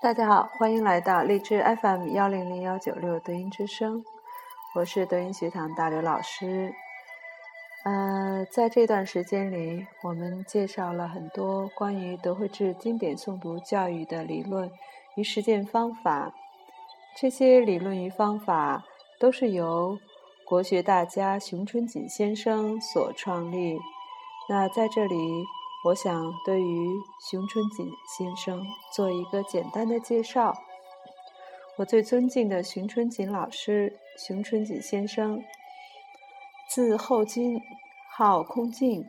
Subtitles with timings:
[0.00, 4.04] 大家好，欢迎来到荔枝 FM 幺零零幺九六德音之声，
[4.76, 6.72] 我是德音学堂大刘老师。
[7.84, 14.70] 呃，在这段时间里，我们介绍了很多关于德惠制经典诵读教育的理论
[15.16, 16.32] 与实践方法。
[17.16, 18.84] 这些理论与方法
[19.18, 19.98] 都是由
[20.44, 23.80] 国学大家熊春锦先生所创立。
[24.48, 25.44] 那在这里。
[25.84, 26.90] 我想对于
[27.30, 30.54] 熊春锦先生做一个简单的介绍。
[31.76, 35.40] 我最尊敬的熊春锦老师，熊春锦先生，
[36.68, 37.60] 字厚金，
[38.10, 39.06] 号空镜，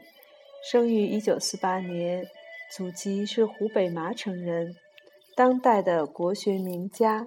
[0.71, 2.23] 生于一九四八年，
[2.71, 4.75] 祖籍是湖北麻城人，
[5.35, 7.25] 当代的国学名家，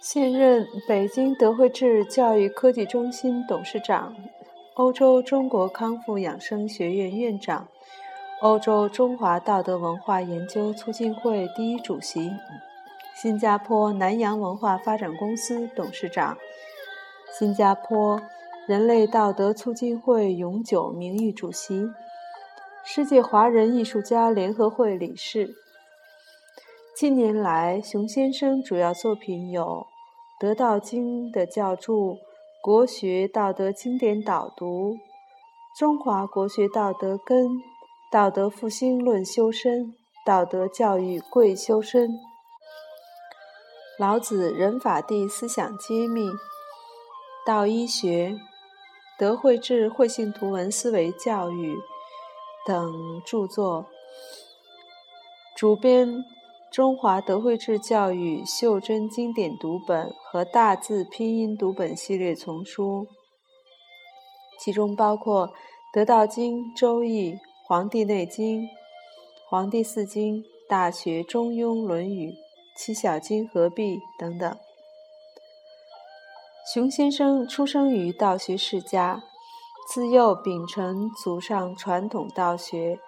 [0.00, 4.16] 现任北京德惠智教育科技中心董事长。
[4.74, 7.68] 欧洲中国康复养生学院院长，
[8.40, 12.28] 欧洲中华道德文化研究促进会第一主席，
[13.14, 16.36] 新加坡南洋文化发展公司董事长，
[17.38, 18.20] 新加坡
[18.66, 21.88] 人类道德促进会永久名誉主席，
[22.84, 25.54] 世界华人艺术家联合会理事。
[26.96, 29.86] 近年来，熊先生主要作品有
[30.40, 32.16] 《得道经》的教著。
[32.64, 34.94] 国学道德经典导读，
[35.78, 37.46] 《中华国学道德根》，
[38.10, 39.80] 《道德复兴论修身》，
[40.24, 42.08] 《道德教育贵修身》，
[43.98, 46.22] 《老子人法地思想揭秘》，
[47.44, 48.30] 《道医学》，
[49.18, 51.76] 《德惠智慧性图文思维教育》
[52.66, 53.84] 等著作，
[55.54, 56.24] 主编。
[56.74, 63.06] 中华德惠智教育袖珍经典读本和大字拼音读本系列丛书，
[64.58, 65.46] 其中包括
[65.92, 67.30] 《得道经》《周易》
[67.64, 68.62] 《黄帝内经》
[69.48, 72.30] 《黄帝四经》《大学》《中庸》《论语》
[72.76, 74.58] 《七小经》合璧等等。
[76.74, 79.22] 熊先生出生于道学世家，
[79.94, 82.98] 自幼秉承祖上传统道学。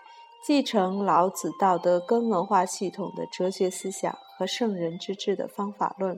[0.46, 6.16] 继承老子道德根文化系统的哲学思想和圣人之治的方法论，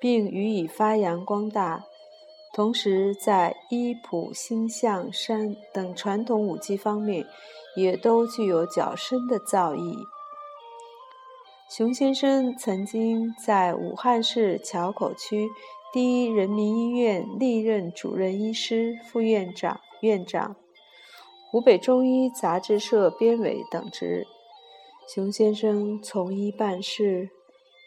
[0.00, 1.84] 并予以发扬光大。
[2.54, 7.26] 同时，在医卜、星象、山等传统武技方面，
[7.76, 9.94] 也都具有较深的造诣。
[11.68, 15.46] 熊先生曾经在武汉市硚口区
[15.92, 20.56] 第一人民医院历任主任医师、副院长、院长。
[21.50, 24.24] 湖北中医杂志社编委等职，
[25.12, 27.28] 熊先生从医办事，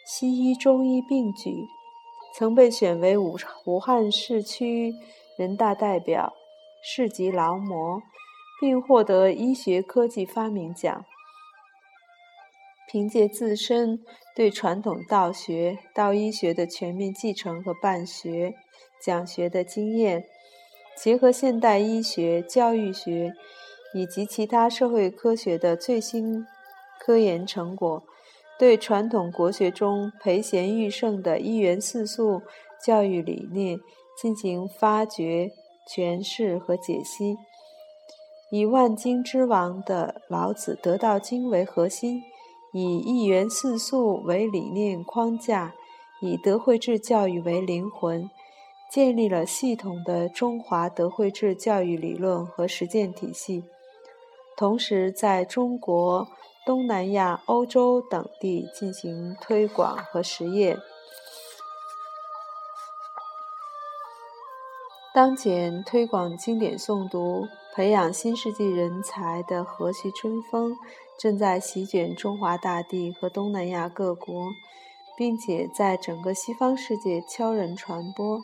[0.06, 1.66] 西医中医并举，
[2.36, 4.94] 曾被选为武武汉市区
[5.38, 6.34] 人大代表、
[6.84, 8.02] 市级劳模，
[8.60, 11.06] 并获得医学科技发明奖。
[12.92, 14.04] 凭借自身
[14.36, 18.54] 对传统道学、道医学的全面继承和办学、
[19.02, 20.26] 讲学的经验。
[20.96, 23.34] 结合现代医学、教育学
[23.94, 26.46] 以及其他社会科学的最新
[27.00, 28.04] 科研成果，
[28.58, 32.42] 对传统国学中培贤育圣的一元四素
[32.84, 33.80] 教育理念
[34.22, 35.52] 进行发掘、
[35.94, 37.38] 诠释和解析，
[38.52, 42.22] 以万经之王的老子得道经为核心，
[42.72, 45.74] 以一元四素为理念框架，
[46.22, 48.30] 以德惠智教育为灵魂。
[48.94, 53.64] 建立了系统的中华德惠制教育理论和实践体系，
[54.56, 56.28] 同时在中国、
[56.64, 60.78] 东南亚、欧洲等地进行推广和实验。
[65.12, 70.78] 当前推广经典诵读、培养新世纪人才的和煦春风
[71.20, 74.52] 正在席卷中华大地和东南亚各国，
[75.18, 78.40] 并且在整个西方世界悄然传播。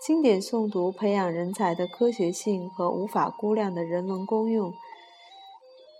[0.00, 4.72] 经典诵读培养人才的科学性和无法估量的人文功用，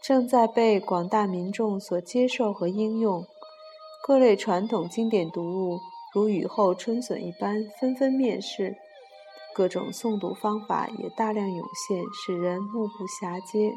[0.02, 3.26] 正在被广大民众所接受和应用。
[4.06, 5.78] 各类传统经典读物
[6.14, 8.76] 如雨后春笋一般纷纷面世，
[9.52, 13.74] 各种诵读方法也大量涌现，使人目不暇接。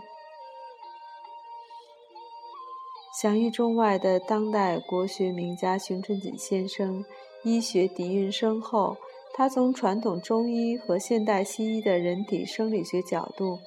[3.19, 7.03] 享誉中外的当代国学名家熊春锦先生，
[7.44, 8.95] 医学底蕴深厚。
[9.41, 13.57] 他从传统中医和现代西医的人体生理学角度，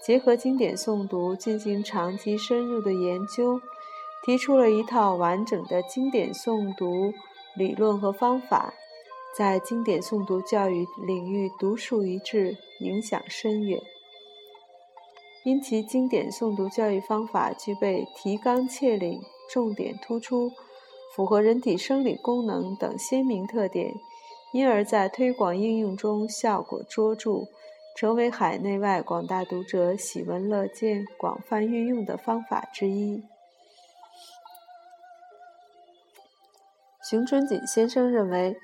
[0.00, 3.60] 结合经典诵读进行长期深入的研究，
[4.24, 7.12] 提出了一套完整的经典诵读
[7.56, 8.72] 理论和方法，
[9.36, 13.82] 在经典诵读教育领域独树一帜，影响深远。
[15.42, 20.52] 因其经典诵读教育方法具备提纲挈领、重点突出、
[21.16, 23.92] 符合人体生理功能等鲜明特点，
[24.52, 27.46] 因而，在推广应用中效果卓著，
[27.96, 33.22] 成为海内外广大读者喜闻乐见、广泛运用的方法之一。
[37.02, 38.56] 熊春锦先生认为，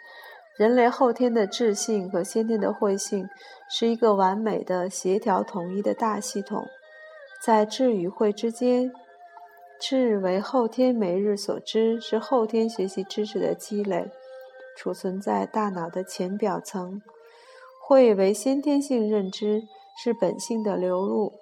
[0.58, 3.28] 人类后天的智性和先天的慧性
[3.70, 6.66] 是一个完美的、协调统一的大系统。
[7.42, 8.90] 在智与慧之间，
[9.80, 14.10] 智为后天每日所知，是后天学习知识的积累，
[14.76, 17.00] 储存在大脑的浅表层；
[17.86, 19.62] 会为先天性认知，
[20.02, 21.32] 是本性的流露。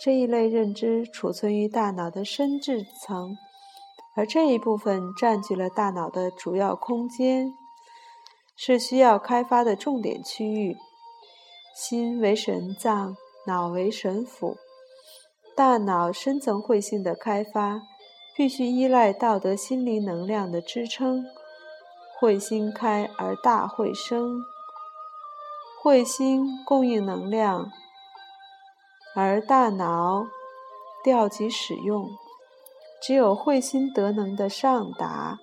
[0.00, 3.36] 这一类认知储存于大脑的深质层。
[4.14, 7.52] 而这一部分占据了大脑的主要空间，
[8.56, 10.76] 是需要开发的重点区域。
[11.74, 13.14] 心为神脏，
[13.46, 14.56] 脑为神府。
[15.54, 17.80] 大脑深层会性的开发，
[18.34, 21.24] 必须依赖道德心灵能量的支撑。
[22.18, 24.42] 慧心开而大慧生，
[25.82, 27.70] 慧心供应能量，
[29.14, 30.26] 而大脑
[31.04, 32.08] 调集使用。
[33.02, 35.38] 只有慧心得能的上达，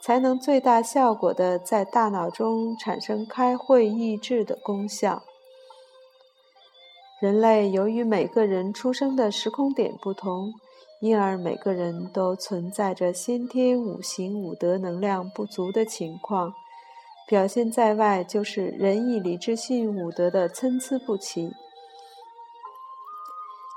[0.00, 5.22] 才能最大效果的在大脑中产生开慧益智的功效。
[7.20, 10.54] 人类由于每个人出生的时空点不同，
[11.00, 16.54] 因而每个人都存在着先天五行五德能量不足的情况，
[17.28, 21.52] 表现在外就是仁义礼智信五德的参差不齐。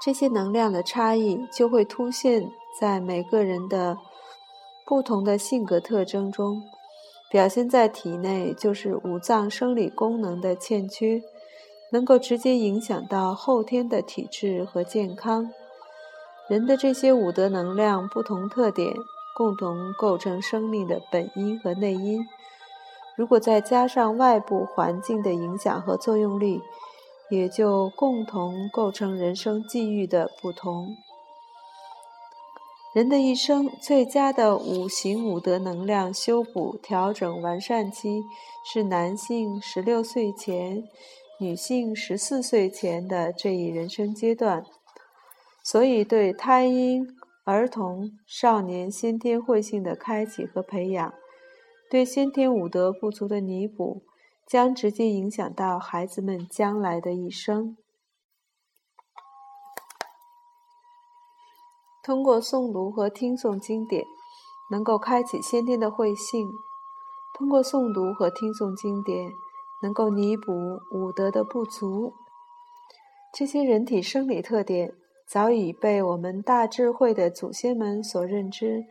[0.01, 2.49] 这些能量的差异就会凸现
[2.79, 3.97] 在每个人的
[4.85, 6.63] 不同的性格特征中，
[7.29, 11.21] 表现在体内就是五脏生理功能的欠缺，
[11.91, 15.51] 能够直接影响到后天的体质和健康。
[16.49, 18.91] 人的这些五德能量不同特点，
[19.35, 22.25] 共同构成生命的本因和内因。
[23.15, 26.59] 如果再加上外部环境的影响和作用力，
[27.29, 30.95] 也就共同构成人生际遇的不同。
[32.95, 38.23] 人的一生最佳的五行五德能量修补、调整、完善期
[38.73, 40.83] 是男性十六岁前、
[41.39, 44.65] 女性十四岁前的这一人生阶段。
[45.71, 47.05] 所以，对胎婴、
[47.43, 51.13] 儿童、少年先天慧性的开启和培养，
[51.91, 54.03] 对先天五德不足的弥补。
[54.47, 57.77] 将直接影响到孩子们将来的一生。
[62.01, 64.03] 通过诵读和听诵经典，
[64.71, 66.47] 能够开启先天的慧性；
[67.37, 69.31] 通过诵读和听诵经典，
[69.83, 70.51] 能够弥补
[70.91, 72.15] 五德的不足。
[73.31, 74.95] 这些人体生理特点
[75.29, 78.85] 早已被我们大智慧的祖先们所认知，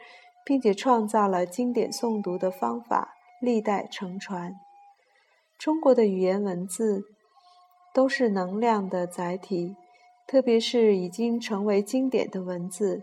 [0.45, 4.55] 并且创造了经典诵读的方法，历代承传。
[5.59, 7.03] 中国的语言文字
[7.93, 9.75] 都是能量的载体，
[10.29, 13.03] 特别是已经成为经典的文字，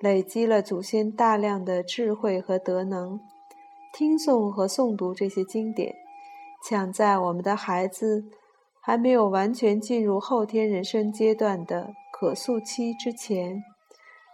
[0.00, 3.20] 累积了祖先大量的智慧和德能。
[3.92, 5.94] 听诵和诵读这些经典，
[6.66, 8.24] 抢在我们的孩子
[8.80, 11.92] 还没有完全进入后天人生阶段的
[12.22, 13.64] 可塑期之前，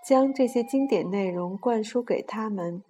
[0.04, 2.84] 将这些经典内容灌输给他们，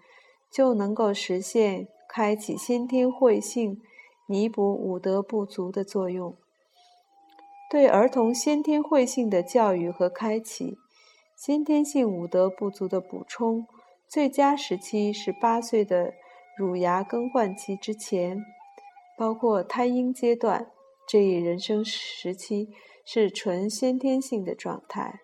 [0.50, 3.80] 就能够实现开启先天慧性。
[4.26, 6.36] 弥补五德不足的作用，
[7.70, 10.76] 对儿童先天慧性的教育和开启，
[11.36, 13.68] 先天性五德不足的补充，
[14.08, 16.12] 最佳时期是八岁的
[16.56, 18.44] 乳牙更换期之前，
[19.16, 20.66] 包括胎婴阶段
[21.08, 22.68] 这一人生时期
[23.02, 25.20] 是纯先天性的状态。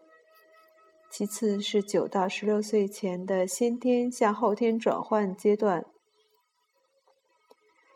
[1.11, 5.85] 其次是九到十六岁前的先天向后天转换阶段。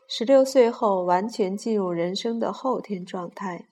[0.06, 3.66] 十六岁后，完全进入人生的后天状态，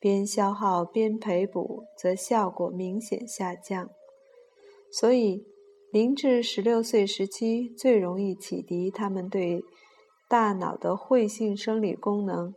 [0.00, 3.88] 边消耗边培补，则效果明显下降。
[4.92, 5.44] 所以，
[5.92, 9.62] 零至十六岁时期最容易启迪他们对
[10.28, 12.54] 大脑的会性生理功能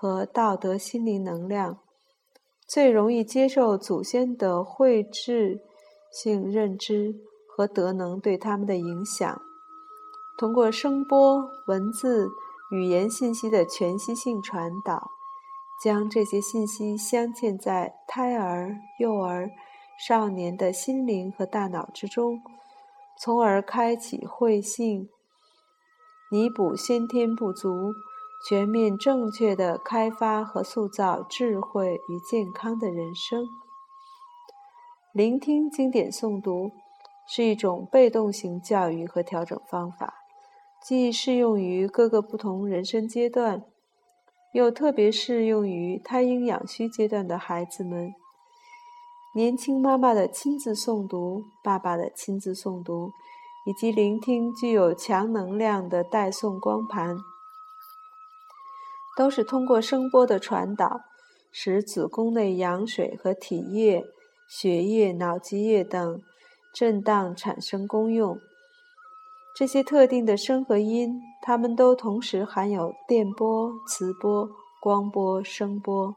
[0.00, 1.78] 和道德心灵能量，
[2.68, 5.60] 最容易接受祖先的慧智
[6.12, 7.14] 性认知
[7.48, 9.42] 和德能对他们的影响。
[10.38, 12.28] 通过声波、文字。
[12.70, 15.10] 语言信息的全息性传导，
[15.82, 19.48] 将这些信息镶嵌在胎儿、幼儿、
[20.06, 22.42] 少年的心灵和大脑之中，
[23.18, 25.08] 从而开启慧性，
[26.30, 27.94] 弥补先天不足，
[28.46, 33.44] 全面正确的开发和塑造智慧与健康的人生。
[35.12, 36.70] 聆听经典诵读
[37.26, 40.14] 是一种被动型教育和调整方法，
[40.82, 43.64] 既适用于各个不同人生阶段，
[44.52, 48.14] 又特别适用于胎婴养需阶段的孩子们。
[49.34, 53.10] 年轻妈妈的亲自诵读，爸爸的亲自诵读，
[53.66, 57.16] 以及聆听具有强能量的带诵光盘，
[59.18, 61.00] 都是通过声波的传导，
[61.50, 64.04] 使子宫内羊水和体液、
[64.48, 66.22] 血液、脑脊液等
[66.72, 68.38] 震荡产生功用。
[69.56, 74.48] 这些特定的声和音，它们都同时含有电波、磁波、
[74.80, 76.14] 光波、声波。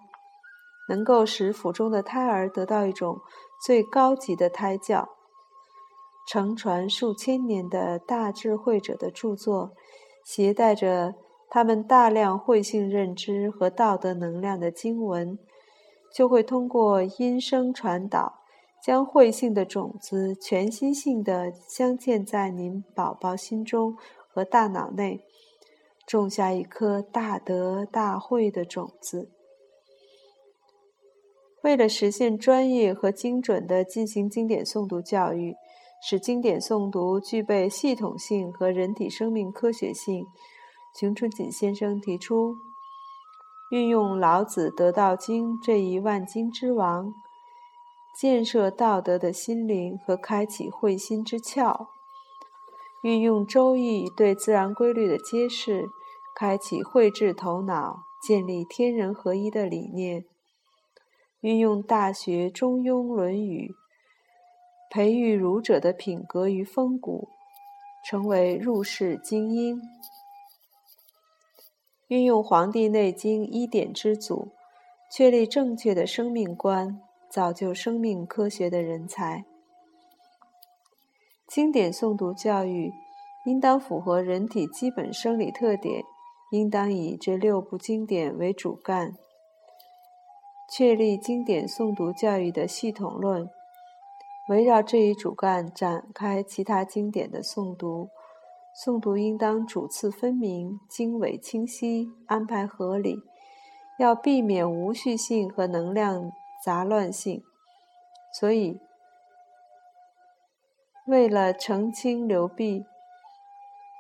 [0.88, 3.20] 能够使腹中的胎儿得到一种
[3.66, 5.08] 最高级的胎教。
[6.28, 9.72] 承传数千年的大智慧者的著作，
[10.24, 11.16] 携带着
[11.54, 15.38] 他们大量慧性认知和道德能量的经文，
[16.16, 18.40] 就会通过音声传导，
[18.82, 23.98] 将慧性的种子全新性的镶嵌在您宝宝心中
[24.30, 25.20] 和大脑内，
[26.08, 29.30] 种下一颗大德大慧的种子。
[31.64, 35.54] 为了实现专业和精准地进行经典诵读教育，
[36.02, 40.26] 使经典诵读具备系统性和人体生命科学性，
[40.94, 42.58] 熊春锦先生提出，
[43.72, 47.14] 运用老子得道经这一万经之王，
[48.20, 51.88] 建设道德的心灵和开启慧心之窍；
[53.04, 55.90] 运用周易对自然规律的揭示，
[56.36, 60.26] 开启慧智头脑，建立天人合一的理念。
[61.40, 62.84] 运用《大学》《中庸》
[63.16, 63.70] 《论语》，
[64.94, 67.30] 培育儒者的品格与风骨，
[68.06, 69.80] 成为入世精英；
[72.12, 74.50] 运用《黄帝内经》一点之祖，
[75.10, 77.00] 确立正确的生命观，
[77.30, 79.46] 造就生命科学的人才。
[81.48, 82.92] 经典诵读教育
[83.46, 86.04] 应当符合人体基本生理特点，
[86.52, 89.16] 应当以这六部经典为主干。
[90.70, 93.50] 确立经典诵读教育的系统论，
[94.50, 98.10] 围绕这一主干展开其他经典的诵读。
[98.74, 103.22] 诵读应当主次分明、经纬清晰、安排合理，
[104.00, 106.32] 要避免无序性和能量
[106.64, 107.44] 杂乱性。
[108.40, 108.80] 所以，
[111.08, 112.86] 为了澄清流弊，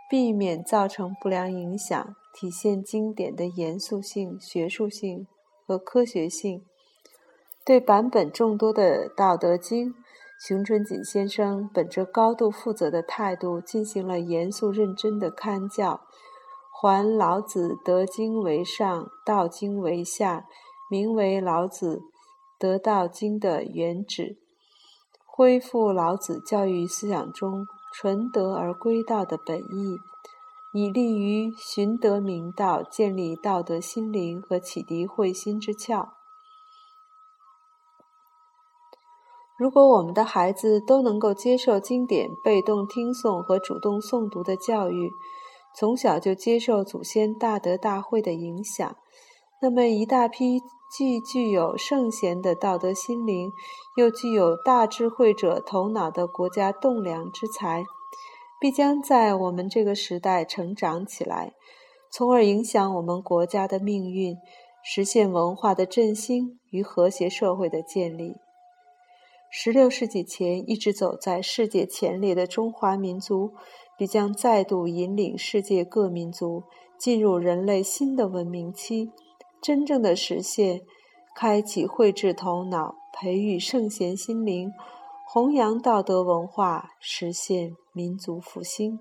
[0.09, 5.27] 避免造成不良影响，体现经典的严肃性、学术性。
[5.63, 6.65] 和科学性，
[7.63, 9.93] 对版本众多的《道德经》，
[10.43, 16.01] 熊春锦先生本着高度负责的态度，进行了严肃认真的刊教，
[16.71, 20.47] 还老子德经为上，道经为下，
[20.89, 22.01] 名为老子
[22.57, 24.39] 得道经的原旨，
[25.27, 29.99] 恢复老子教育思想中纯德而归道的本意。
[30.73, 36.20] 以利于寻得明道，建立道德心灵和启迪慧心之窍。
[39.61, 45.07] 如果我们的孩子都能够接受经典被动听诵和主动诵读的教育，
[45.75, 48.95] 从小就接受祖先大德大会的影响，
[49.61, 50.59] 那么一大批
[50.91, 53.51] 既具有圣贤的道德心灵，
[53.97, 57.83] 又具有大智慧者头脑的国家栋梁之才。
[58.59, 61.53] 必将在我们这个时代成长起来，
[62.11, 64.35] 从而影响我们国家的命运，
[64.83, 68.33] 实现文化的振兴与和谐社会的建立。
[69.53, 73.51] 十六世纪前一直走在世界前列的中华民族，
[73.97, 76.63] 必将再度引领世界各民族
[76.97, 79.11] 进入人类新的文明期，
[79.61, 80.79] 真正的实现
[81.35, 84.71] 开启慧智头脑，培育圣贤心灵。
[85.27, 88.99] 弘扬道德文化，实现民族复兴。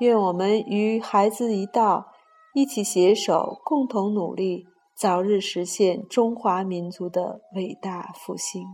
[0.00, 2.06] 愿我们与孩子一道，
[2.52, 8.64] 一起携手，共同努力，早日实现中华民族的伟大复兴。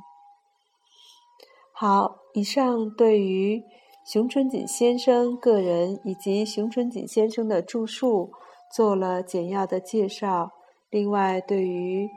[1.73, 3.63] 好，以上对于
[4.05, 8.33] 熊春锦先生个人以及熊春锦先生的著述
[8.75, 10.51] 做了简要的介绍。
[10.91, 12.09] 另外，对于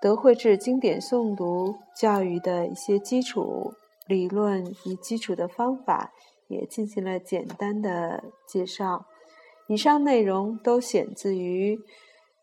[0.00, 3.72] 德惠智经典诵读教育的一些基础
[4.06, 6.12] 理论与基础的方法，
[6.48, 9.06] 也进行了简单的介绍。
[9.68, 11.80] 以上内容都选自于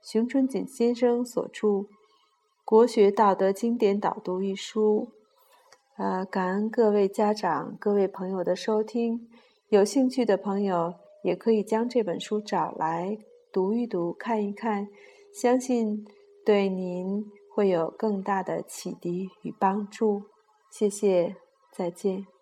[0.01, 1.67] 熊春锦先生所著
[2.65, 5.11] 《国学道德经典导读》一书。
[5.97, 9.27] 呃，感恩各位家长、各位朋友的收听。
[9.69, 13.17] 有兴趣的朋友也可以将这本书找来
[13.51, 14.87] 读一读、看一看，
[15.33, 16.05] 相信
[16.45, 17.31] 对您。
[17.51, 20.23] 会有更大的启迪与帮助。
[20.71, 21.35] 谢谢，
[21.73, 22.38] 再见。